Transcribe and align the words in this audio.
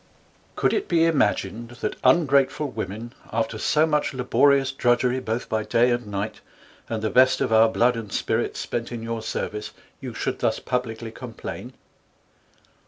COuld 0.57 0.73
it 0.73 0.87
be 0.87 1.05
Imagined, 1.05 1.69
that 1.81 1.95
ungrateful 2.03 2.71
Women, 2.71 3.13
┬Ā┬Ā┬Ā┬Ā┬Ā┬Ā 3.25 3.25
1 3.25 3.25
5 3.33 3.39
after 3.39 3.57
so 3.59 3.85
much 3.85 4.13
laborious 4.15 4.71
Drudgery, 4.71 5.19
both 5.19 5.47
by 5.47 5.63
Day 5.63 5.91
and 5.91 6.07
Night, 6.07 6.41
and 6.89 7.03
the 7.03 7.11
best 7.11 7.39
of 7.39 7.53
our 7.53 7.69
Blood 7.69 7.95
and 7.95 8.11
Spirits 8.11 8.59
spent 8.59 8.91
in 8.91 9.03
your 9.03 9.21
Service, 9.21 9.73
you 9.99 10.15
should 10.15 10.39
thus 10.39 10.59
publickly 10.59 11.11
Complain? 11.11 11.73